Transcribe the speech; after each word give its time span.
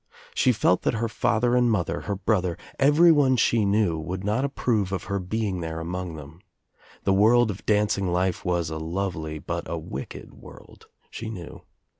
She 0.33 0.51
felt 0.51 0.81
that 0.81 0.95
her 0.95 1.07
father 1.07 1.55
and 1.55 1.69
mother, 1.69 1.99
her 2.01 2.15
brother, 2.15 2.57
everyone 2.79 3.37
she 3.37 3.65
knew 3.65 3.99
would 3.99 4.23
not 4.23 4.43
approve 4.43 4.91
of 4.91 5.03
her 5.03 5.19
being 5.19 5.59
there 5.61 5.79
among 5.79 6.15
them. 6.15 6.41
The 7.03 7.13
world 7.13 7.51
of 7.51 7.63
dancing 7.67 8.11
life 8.11 8.43
was 8.43 8.71
a 8.71 8.79
lovely 8.79 9.37
but 9.37 9.69
a 9.69 9.77
wicked 9.77 10.33
world. 10.33 10.87
She 11.11 11.29
knew. 11.29 11.61